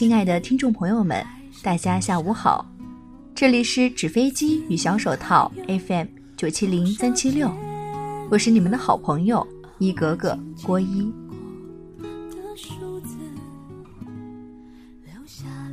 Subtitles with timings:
[0.00, 1.22] 亲爱的听众朋友们，
[1.62, 2.64] 大家下午好，
[3.34, 6.06] 这里是纸飞机与小手套 FM
[6.38, 7.52] 九七零三七六，
[8.30, 9.46] 我是你们的好朋友
[9.78, 11.12] 一格格郭一。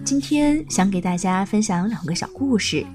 [0.04, 2.86] 今天想给大家分享两个小故事。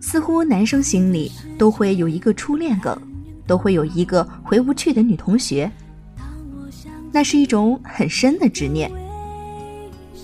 [0.00, 3.00] 似乎男生心里都会有一个初恋梗，
[3.46, 5.70] 都会有一个回不去的女同学，
[7.12, 8.90] 那是一种很深的执念。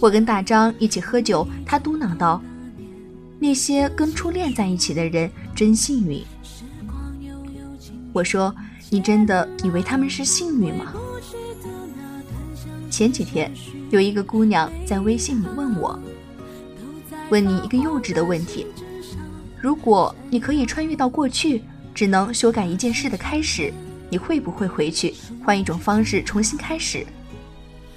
[0.02, 2.42] 我跟大张一起喝酒，他嘟囔道
[3.38, 6.20] ：“那些跟初恋在一起的人真幸运。”
[8.12, 8.52] 我说
[8.90, 10.92] ：“你真的以为他们是幸运吗？”
[12.90, 13.48] 前几天
[13.90, 15.96] 有一个姑娘在微信里问我
[17.30, 18.66] ：“问你一个幼稚的问题，
[19.60, 21.62] 如果你可以穿越到过去，
[21.94, 23.72] 只能修改一件事的开始，
[24.10, 25.14] 你会不会回去，
[25.44, 27.06] 换一种方式重新开始？”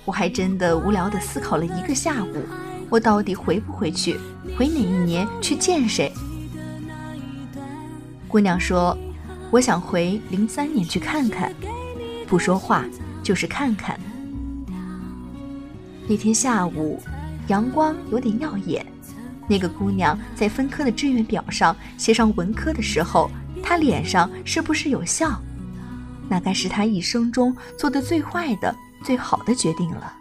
[0.06, 2.44] 我还真的无聊的思考了一个下午，
[2.90, 4.20] 我到底回不回去？
[4.56, 6.14] 回哪一年去见谁？
[8.28, 8.96] 姑娘说
[9.50, 11.52] ：“我想回零三年去看看，
[12.28, 12.86] 不说话
[13.24, 14.00] 就是看看。”
[16.08, 17.02] 那天下午，
[17.48, 18.86] 阳光有点耀眼。
[19.48, 23.30] 那个姑娘在分科的志愿表上写上文科的时候，
[23.64, 25.42] 她脸上是不是有笑？
[26.30, 28.76] 那该是她一生中做的最坏的。
[29.06, 30.12] 最好的决定了。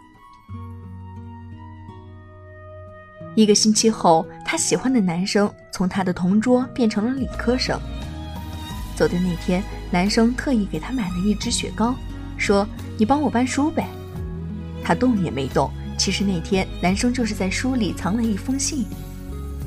[3.35, 7.77] 一个星期后，他喜欢的男生从他的同桌变成了理科生。
[8.95, 11.95] 走的那天，男生特意给他买了一支雪糕，
[12.37, 12.65] 说
[12.97, 13.87] ：“你帮我搬书呗。”
[14.81, 15.69] 他动也没动。
[15.97, 18.85] 其实那天，男生就是在书里藏了一封信，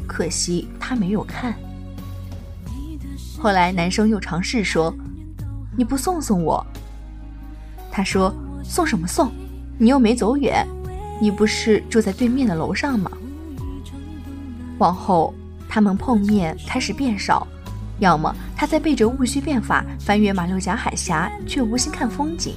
[0.06, 1.55] 可惜他没有看。
[3.39, 4.95] 后来，男生又尝试说
[5.77, 6.65] ：“你不送送我？”
[7.91, 8.33] 他说。
[8.69, 9.33] 送什么送？
[9.79, 10.67] 你又没走远，
[11.21, 13.11] 你不是住在对面的楼上吗？
[14.77, 15.34] 往后
[15.69, 17.47] 他们碰面开始变少，
[17.99, 22.55] 要么他在背着戊戌变法翻越马六甲海峡却无心看风景，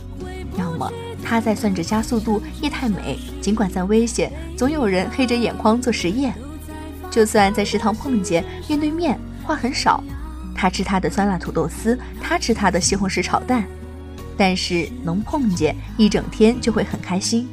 [0.58, 0.92] 要么
[1.24, 6.34] 他在算着加速度夜太美，尽管再危险，总有人黑着眼眶做实验。
[7.10, 10.04] 就算在食堂碰见，面对面话很少，
[10.56, 13.64] 他吃他的酸辣土豆丝，他吃他的西红柿炒蛋。
[14.44, 17.48] 但是能碰见一整天就会很开心，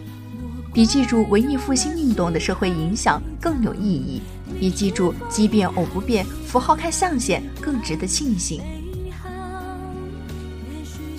[0.72, 4.22] 比记住文艺复兴运动的社会影响更有意义，
[4.59, 8.62] 比记住奇变偶不变符号看象限更值得庆幸。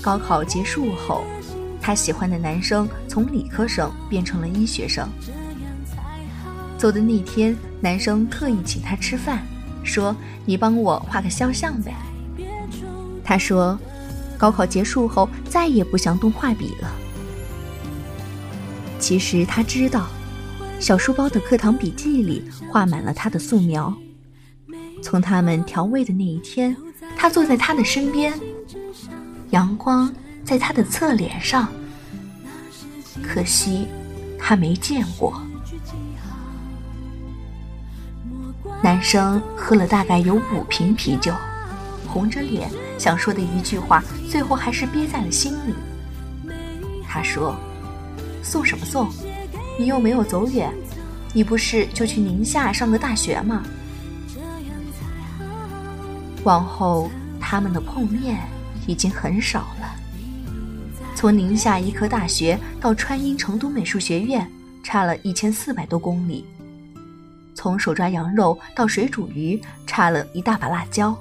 [0.01, 1.23] 高考结束后，
[1.79, 5.07] 他喜欢的男生从理科生变成了医学生。
[6.79, 9.45] 走的那天，男生特意请他吃饭，
[9.83, 10.15] 说
[10.47, 11.93] ：“你帮我画个肖像呗。”
[13.23, 13.79] 他说。
[14.39, 16.89] 高考结束后，再也不想动画笔了。
[18.97, 20.07] 其实他知道，
[20.79, 23.93] 小书包的课堂笔记里画满了他的素描。
[25.03, 26.75] 从他们调味的那一天，
[27.17, 28.33] 他坐在他的身边，
[29.49, 30.13] 阳光
[30.45, 31.67] 在他的侧脸上。
[33.21, 33.87] 可惜，
[34.39, 35.41] 他没见过。
[38.81, 41.33] 男生喝了大概有五瓶啤酒。
[42.09, 45.73] 红着脸想说的一句话，最后还是憋在了心里。
[47.07, 47.55] 他说
[48.41, 49.09] ：“送什么送？
[49.77, 50.73] 你又没有走远，
[51.33, 53.63] 你不是就去宁夏上个大学吗？”
[56.43, 57.09] 往后
[57.39, 58.39] 他们的碰面
[58.87, 59.95] 已经很少了。
[61.15, 64.49] 从宁夏医科大学到川音成都美术学院，
[64.83, 66.43] 差了一千四百多公里；
[67.53, 71.15] 从手抓羊肉到水煮鱼，差了一大把辣椒。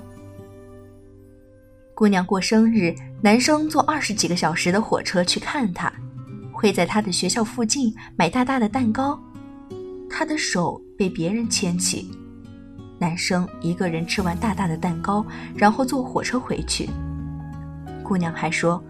[1.98, 5.92] 姑娘过生日，男生坐二十几个小时的火车去看她，
[6.52, 9.20] 会在她的学校附近买大大的蛋糕，
[10.08, 12.08] 她的手被别人牵起，
[13.00, 16.88] 男生一个人吃完大大的蛋糕，然后坐火车回去。
[18.04, 18.80] 姑娘还说：“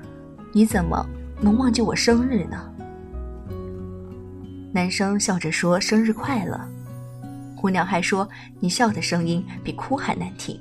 [0.53, 1.03] 你怎么
[1.41, 2.71] 能忘记我生日呢？”
[4.71, 6.61] 男生笑着说：“生日快乐。”
[7.59, 8.29] 姑娘还说
[8.61, 10.61] ：“你笑的声音比哭还难听。”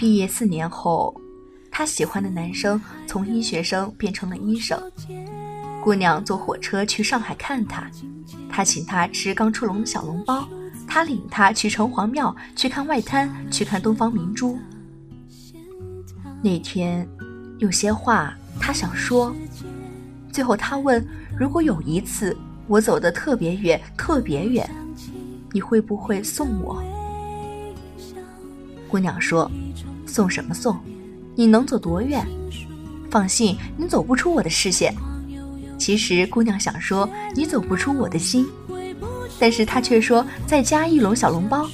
[0.00, 1.14] 毕业四年后，
[1.70, 4.80] 他喜欢的男生从医学生变成了医生。
[5.84, 7.86] 姑娘坐火车去上海看他，
[8.48, 10.48] 他请她吃刚出笼的小笼包，
[10.88, 14.58] 他领她去城隍庙去看外滩，去看东方明珠。
[16.40, 17.06] 那天，
[17.58, 19.36] 有些话他想说，
[20.32, 21.06] 最后他问：
[21.38, 22.34] 如果有一次
[22.66, 24.66] 我走得特别远，特别远，
[25.52, 26.82] 你会不会送我？
[28.88, 29.48] 姑娘说
[30.10, 30.76] ：“送什么送？
[31.36, 32.26] 你能走多远？
[33.10, 34.94] 放心，你走不出我的视线。
[35.78, 38.46] 其实姑娘想说你走不出我的心，
[39.38, 41.66] 但是他却说再加一笼小笼包。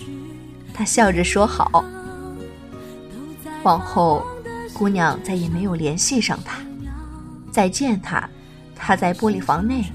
[0.73, 1.85] 他笑着说好。
[3.65, 4.25] 往后，
[4.73, 6.61] 姑娘再也没有联系上他。
[7.51, 8.29] 再见他，
[8.77, 9.87] 他在玻璃房内，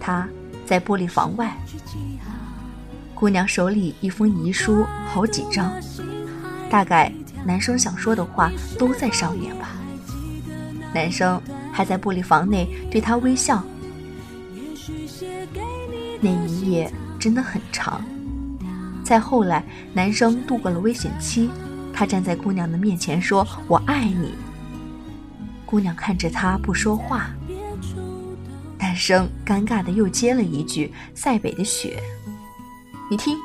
[0.00, 0.26] 他
[0.64, 1.54] 在玻璃房外。
[3.14, 5.72] 姑娘手里一封遗书，好几张，
[6.70, 7.12] 大概
[7.44, 9.70] 男生想说的话都在上面吧。
[10.94, 11.40] 男生
[11.72, 13.62] 还在玻璃房内对她微笑。
[16.20, 18.04] 那一夜真的很长。
[19.04, 19.64] 再后来，
[19.94, 21.48] 男生度过了危险期，
[21.94, 24.34] 他站在姑娘的面前说：“我爱你。”
[25.64, 27.30] 姑娘看着他不说话。
[28.78, 32.02] 男生尴尬的又接了一句：“塞北的雪。”
[33.10, 33.38] 你听，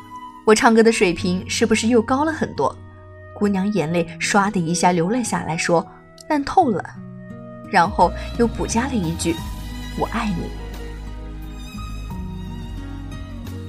[0.45, 2.75] 我唱歌的水平是不是又高了很多？
[3.43, 5.85] 姑娘眼泪唰的一下流了下来，说
[6.31, 6.81] ：“烂透了。”
[7.69, 8.09] 然后
[8.39, 9.35] 又补加了一句
[9.99, 10.49] ：“我爱你。”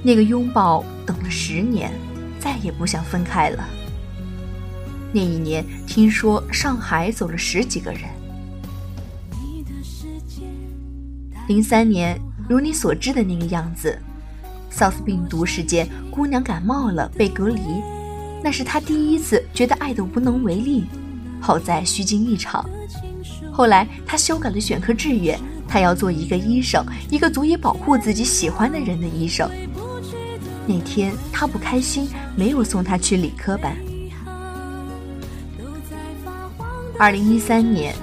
[0.00, 1.90] 那个拥抱等了十年，
[2.38, 3.68] 再也不想分开了。
[5.12, 8.02] 那一年，听说上海走了十几个人。
[11.48, 12.16] 零三年，
[12.48, 13.98] 如你所知的那个样子。
[14.70, 17.60] SARS 病毒事件，姑娘感冒了，被隔离。
[18.44, 20.84] 那是他第一次觉得爱的无能为力，
[21.40, 22.68] 好在虚惊一场。
[23.50, 29.50] 后来他修改了选科志愿，他要做一个医生，一个足以保护自己喜欢的人的医生。
[30.66, 32.06] 那天他不开心，
[32.36, 33.74] 没有送他去理科班。
[36.98, 37.94] 二零一三年，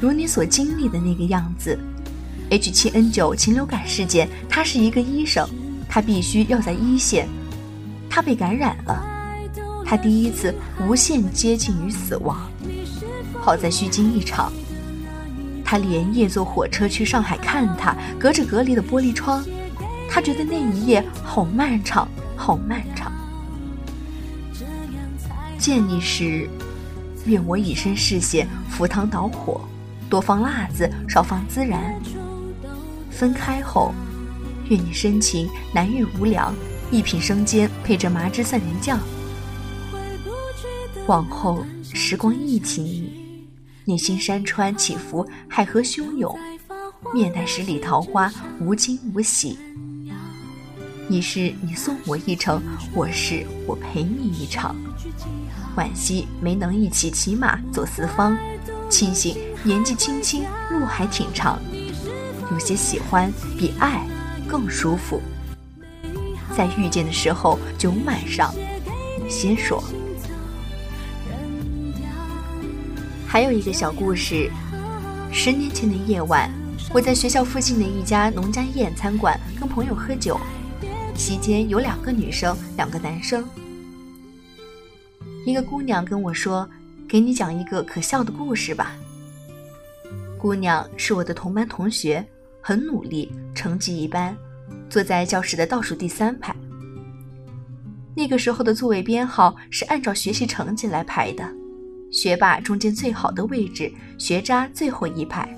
[0.00, 1.76] 如你所经历的那个样子
[2.50, 5.44] ，H7N9 禽流感事件，他是一个医生。
[5.88, 7.28] 他必须要在一线，
[8.08, 9.11] 他被感染了，
[9.92, 12.50] 他第一次无限接近于死亡，
[13.38, 14.50] 好在虚惊一场。
[15.62, 19.44] 他连夜坐火车去上海看他，隔着隔离的玻璃窗，
[20.08, 23.12] 他觉得那一夜好漫长，好漫长。
[25.58, 26.48] 见你时，
[27.26, 29.60] 愿我以身试险，赴汤蹈火，
[30.08, 32.00] 多放辣子，少放孜然。
[33.10, 33.92] 分开后。
[34.70, 36.50] 愿你深情难遇无聊，
[36.90, 38.98] 一品生煎配着麻汁蒜仁酱。
[41.06, 43.12] 往后时光忆起你，
[43.84, 46.36] 内心山川起伏，海河汹涌，
[47.12, 49.58] 面带十里桃花，无惊无喜。
[51.08, 52.62] 你是你送我一程，
[52.94, 54.76] 我是我陪你一场。
[55.76, 58.36] 惋惜没能一起骑马走四方，
[58.88, 61.60] 庆幸年纪轻轻路还挺长。
[62.50, 64.06] 有些喜欢比爱。
[64.48, 65.22] 更舒服。
[66.54, 68.54] 在遇见的时候，酒满上，
[69.24, 69.82] 你先说。
[73.32, 74.50] 还有一个小故事：
[75.32, 76.52] 十年前的夜晚，
[76.92, 80.38] 我在学校附近的一家农家宴餐馆跟朋友喝酒，
[81.14, 83.42] 席间有两个女生，两个男生。
[85.46, 86.68] 一个姑娘跟我说
[87.08, 88.94] ：“给你讲一个可笑的故事吧。”
[90.36, 92.22] 姑娘是我的同班同学。
[92.60, 94.36] 很努力，成绩一般，
[94.90, 96.54] 坐在教室的倒数第三排。
[98.14, 101.42] 那个时候的座位编号是按照学习成绩来排的，
[102.12, 105.48] 学霸中间最好的位置，学渣最后一排。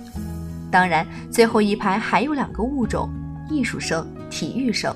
[0.71, 3.11] 当然，最后一排还有两个物种：
[3.51, 4.95] 艺术生、体育生。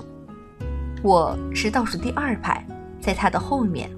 [1.03, 2.67] 我是倒数第二排，
[3.01, 3.91] 在他的后面。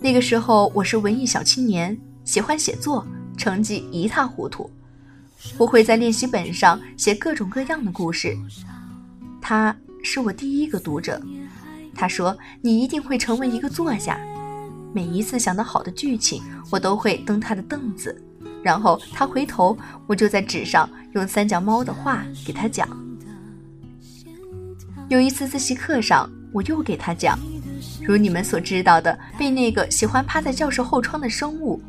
[0.00, 3.06] 那个时候我是文艺小青年，喜欢写作，
[3.36, 4.70] 成绩一塌糊涂。
[5.58, 8.36] 我会在练习本上写各种各样的故事。
[9.40, 11.20] 他是我第一个读者。
[11.94, 14.18] 他说：“你一定会成为一个作家。”
[14.92, 18.14] 每一次想到好的剧情，我都会蹬他的凳子，
[18.62, 22.88] 然后他回头，我就在纸上用三脚猫的话给他讲。
[25.08, 27.38] 有一次自习课上，我又给他讲，
[28.02, 31.80] 如你们所知道的，被那个喜欢趴在教室后窗的生物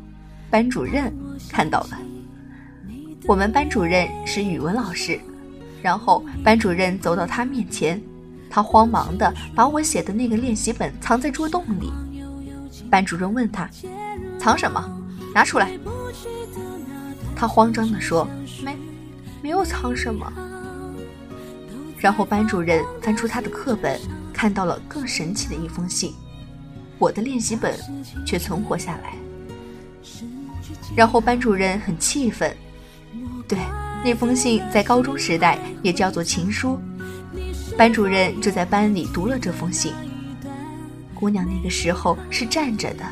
[0.50, 1.12] 班主任
[1.48, 1.98] 看到了。
[3.26, 5.18] 我们班主任是语文老师，
[5.82, 8.00] 然后班主任走到他面前，
[8.50, 11.90] 他慌忙的把我写的那个练习本藏在桌洞里。
[12.94, 13.68] 班主任问他
[14.38, 14.80] ：“藏什么？
[15.34, 15.76] 拿出来。”
[17.34, 18.24] 他慌张的说
[18.62, 18.78] ：“没，
[19.42, 20.32] 没有藏什么。”
[21.98, 24.00] 然后班主任翻出他的课本，
[24.32, 26.14] 看到了更神奇的一封信，
[26.96, 27.76] 我的练习本
[28.24, 29.16] 却存活下来。
[30.94, 32.56] 然后班主任很气愤。
[33.48, 33.58] 对，
[34.04, 36.78] 那封信在高中时代也叫做情书。
[37.76, 39.92] 班主任就在班里读了这封信。
[41.14, 43.04] 姑娘那个时候是站着的，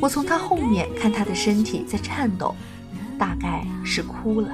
[0.00, 2.54] 我从她后面看她的身体在颤抖，
[3.18, 4.48] 大概是哭了。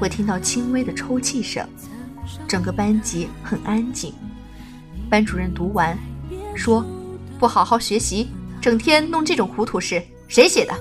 [0.00, 1.68] 我听到轻微的抽泣声，
[2.46, 4.14] 整个班级很安静。
[5.10, 5.98] 班主任读完，
[6.54, 6.84] 说
[7.38, 8.30] ：“不好好学习，
[8.60, 10.74] 整天弄这种糊涂事，谁写的？”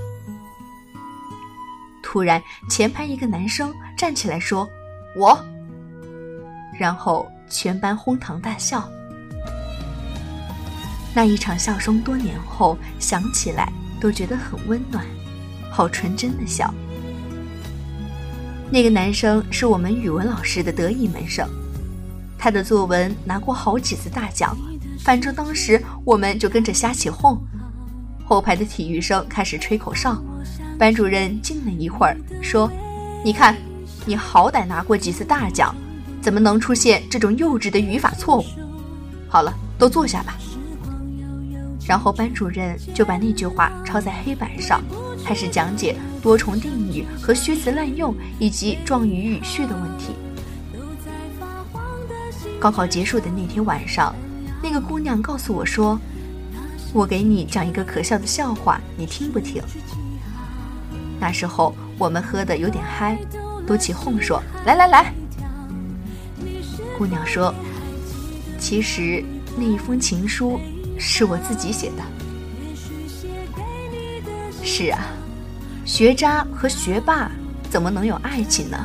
[2.03, 4.69] 突然，前排一个男生站起来说
[5.17, 5.37] ：“我。”
[6.79, 8.89] 然后全班哄堂大笑。
[11.19, 15.05] 那一场笑声，多年后想起来都觉得很温暖，
[15.69, 16.73] 好纯真的笑。
[18.71, 21.45] 那个男生是我们语文老师的得意门生，
[22.37, 24.57] 他的作文拿过好几次大奖，
[25.01, 27.37] 反正当时我们就跟着瞎起哄。
[28.23, 30.23] 后排的体育生开始吹口哨，
[30.77, 32.71] 班主任静了一会儿，说
[33.25, 33.57] ：“你看，
[34.05, 35.75] 你好歹拿过几次大奖，
[36.21, 38.45] 怎么能出现这种幼稚的语法错误？
[39.27, 40.37] 好了，都坐下吧。”
[41.89, 44.79] 然后班主任就把那句话抄在黑板上，
[45.25, 50.13] 开始讲解多重定语和虚词滥用以及状语语序的问题。
[52.59, 54.13] 高考结束的那天晚上，
[54.61, 55.99] 那个姑娘告诉我说
[56.93, 59.59] ：“我给你讲一个可笑的笑话，你听不听？”
[61.19, 63.17] 那时候我们喝的有点嗨，
[63.65, 65.11] 都起哄说：“来来来！”
[66.95, 67.51] 姑娘说
[68.59, 69.25] ：“其实
[69.57, 70.61] 那一封情书。”
[70.99, 72.03] 是我自己写的。
[74.61, 75.07] 是啊，
[75.85, 77.31] 学渣和学霸
[77.69, 78.77] 怎么能有爱情呢？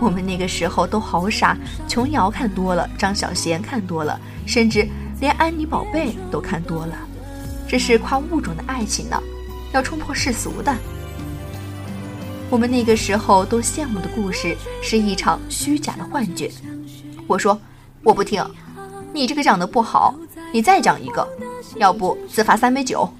[0.00, 1.56] 我们那个时候都好傻，
[1.88, 4.86] 琼瑶看多了，张小娴看多了，甚至
[5.20, 6.94] 连安妮宝贝都看多了。
[7.66, 9.20] 这是跨物种的爱情呢，
[9.72, 10.76] 要冲破世俗的。
[12.50, 16.50] 我们那个时候都羡慕的故事，是一场虚假的幻觉。
[17.26, 17.58] 我说
[18.02, 18.44] 我不听，
[19.12, 20.14] 你这个讲的不好。
[20.54, 21.28] 你再讲一个，
[21.78, 23.12] 要不自罚三杯酒。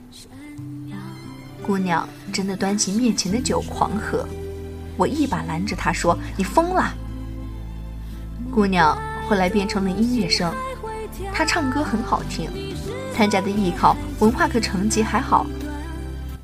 [1.67, 4.25] 姑娘真的端起面前的酒狂喝，
[4.97, 6.95] 我一把拦着她说：“你疯了！”
[8.55, 8.97] 姑娘
[9.29, 10.55] 后来变成了音乐生，
[11.33, 12.49] 她唱歌很好听，
[13.13, 15.45] 参加的艺考文化课成绩还好。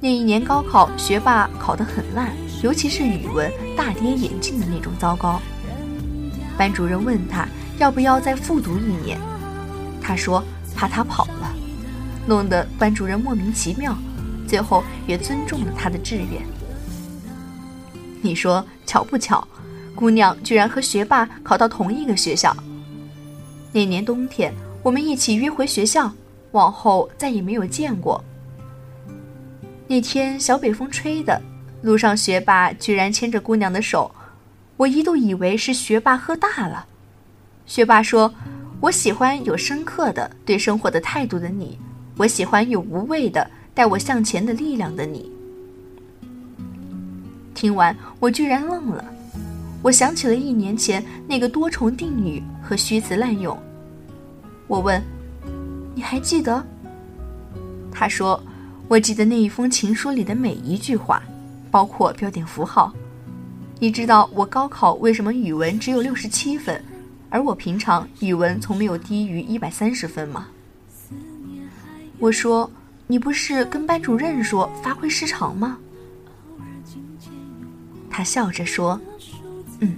[0.00, 2.32] 那一年高考学霸考得很烂，
[2.64, 5.40] 尤其是语文大跌眼镜的那种糟糕。
[6.58, 7.46] 班主任问他
[7.78, 9.16] 要不要再复读一年，
[10.02, 10.42] 他说。
[10.80, 11.54] 怕他跑了，
[12.26, 13.94] 弄得班主任莫名其妙，
[14.48, 16.42] 最后也尊重了他的志愿。
[18.22, 19.46] 你说巧不巧，
[19.94, 22.56] 姑娘居然和学霸考到同一个学校。
[23.72, 26.10] 那年冬天，我们一起约回学校，
[26.52, 28.24] 往后再也没有见过。
[29.86, 31.38] 那天小北风吹的，
[31.82, 34.10] 路上学霸居然牵着姑娘的手，
[34.78, 36.86] 我一度以为是学霸喝大了。
[37.66, 38.32] 学霸说。
[38.80, 41.78] 我喜欢有深刻的对生活的态度的你，
[42.16, 45.30] 我喜欢有无畏的带我向前的力量的你。
[47.54, 49.04] 听完，我居然愣了，
[49.82, 53.56] 我想起了一年前那个多重定语和虚词滥用。
[54.66, 55.02] 我问
[55.94, 56.64] ：“你还记得？”
[57.92, 58.42] 他说
[58.88, 61.22] ：“我记得那一封情书里的每一句话，
[61.70, 62.90] 包括标点符号。
[63.78, 66.82] 你知道我高考为什么语文只有六十七分？”
[67.30, 70.48] 而我平常语文从没有低于一百三十分吗？
[72.18, 72.70] 我说，
[73.06, 75.78] 你不是跟班主任说发挥失常吗？
[78.10, 79.00] 他笑着说
[79.78, 79.96] ：“嗯，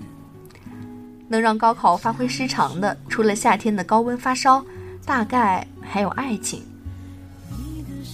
[1.26, 4.64] 能让高考发挥失常的，除了夏天的高温发烧，
[5.04, 6.62] 大概还有爱情。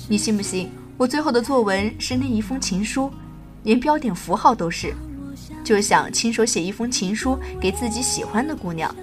[0.08, 0.70] 你信不信？
[0.96, 3.12] 我最后的作文是那一封情书，
[3.64, 4.94] 连标点符号都是，
[5.64, 8.94] 就想亲手写一封情书给自己喜欢的姑娘。”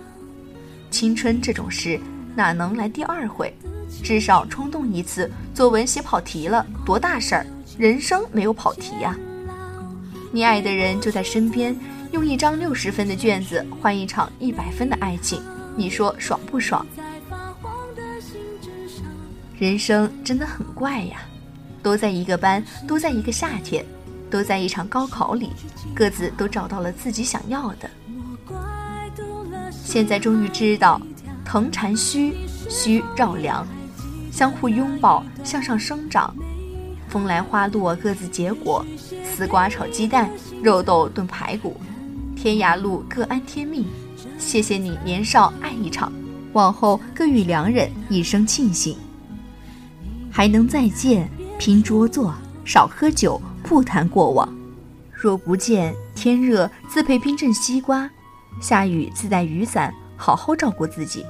[0.95, 1.99] 青春这种事
[2.37, 3.53] 哪能来第二回？
[4.01, 7.45] 至少冲动一次，作文写跑题了，多大事儿？
[7.77, 9.13] 人生没有跑题呀。
[10.31, 11.77] 你爱的人就在身边，
[12.13, 15.41] 用一张六十分的卷子换一场一百分的爱情，
[15.75, 16.87] 你说爽不爽？
[19.59, 21.23] 人生真的很怪呀，
[21.83, 23.85] 都在一个班，都在一个夏天，
[24.29, 25.49] 都在一场高考里，
[25.93, 27.89] 各自都找到了自己想要的。
[29.95, 30.99] 现在终于知道，
[31.45, 32.33] 藤缠须，
[32.67, 33.65] 须绕梁，
[34.29, 36.35] 相互拥抱，向上生长。
[37.07, 38.85] 风来花落，各自结果。
[39.23, 40.29] 丝瓜炒鸡蛋，
[40.61, 41.79] 肉豆炖排骨。
[42.35, 43.85] 天涯路，各安天命。
[44.37, 46.11] 谢谢你年少爱一场，
[46.51, 48.97] 往后各与良人一生庆幸。
[50.29, 52.35] 还能再见，拼桌坐，
[52.65, 54.53] 少喝酒，不谈过往。
[55.13, 58.09] 若不见，天热，自配冰镇西瓜。
[58.61, 61.25] 下雨自带雨伞，好好照顾自己。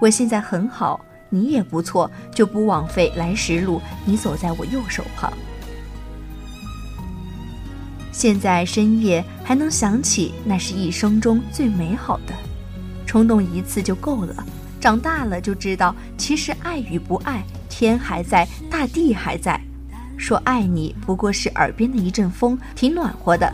[0.00, 5.32] 我现在很好，你也不错，就不枉费来时路，你走在我右手旁。
[8.10, 12.34] 现在深夜还能想起，那是一生中最美好的。
[13.06, 14.44] 冲动一次就够了，
[14.80, 19.60] 长大了就知道，其实爱与不爱，天还在，大地还在。
[20.16, 23.52] 说爱你不过是耳边的一阵风，挺暖和的，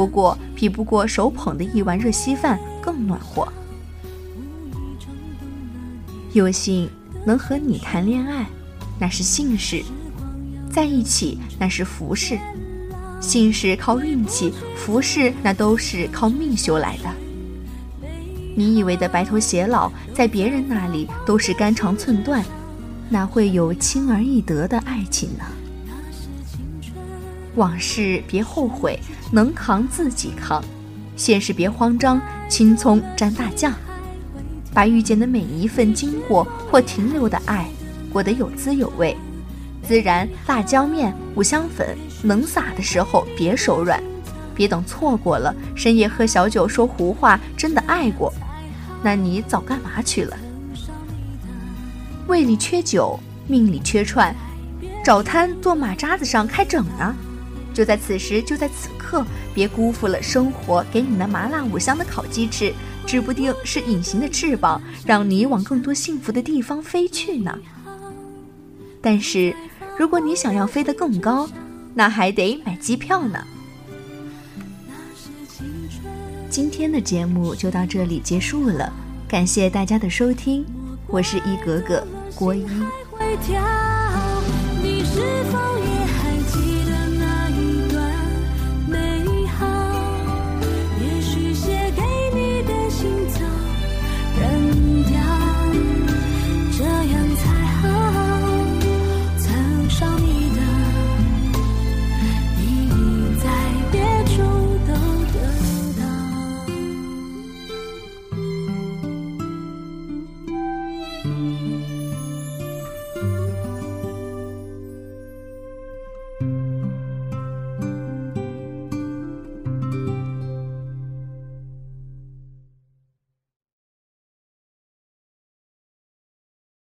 [0.00, 3.46] 不过比不过手捧的一碗热稀饭更暖和。
[6.32, 6.88] 有幸
[7.26, 8.46] 能和你谈恋爱，
[8.98, 9.84] 那是幸事；
[10.72, 12.38] 在一起那是福事。
[13.20, 18.08] 幸事靠运气，福事那都是靠命修来的。
[18.56, 22.42] 你以为的白头偕老，在别人那里都是肝肠寸断，
[23.10, 25.44] 哪会有轻而易得的爱情呢？
[27.56, 28.98] 往事别后悔，
[29.32, 30.62] 能扛自己扛；
[31.16, 33.72] 现实别慌张，青葱沾大酱。
[34.72, 37.66] 把遇见的每一份经过或停留的爱，
[38.12, 39.16] 过得有滋有味。
[39.88, 44.00] 孜然、辣椒面、五香粉，能撒的时候别手软，
[44.54, 45.52] 别等错过了。
[45.74, 48.32] 深夜喝小酒说胡话，真的爱过，
[49.02, 50.36] 那你早干嘛去了？
[52.28, 54.32] 胃里缺酒，命里缺串，
[55.02, 57.16] 找摊做马扎子上开整呢。
[57.72, 59.24] 就在此时，就在此刻，
[59.54, 62.72] 别辜负了生活给你那麻辣五香的烤鸡翅，
[63.06, 67.58] 指不定是隐形的翅膀，让你往更多幸福的地方飞去呢。
[69.00, 69.54] 但是，
[69.98, 71.48] 如果你想要飞得更高，
[71.94, 73.42] 那还得买机票呢。
[76.50, 78.92] 今天的节目就到这里结束了，
[79.28, 80.66] 感谢大家的收听，
[81.06, 82.04] 我是一格格
[82.34, 82.66] 郭一。